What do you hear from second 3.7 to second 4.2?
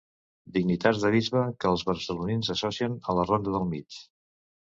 Mig.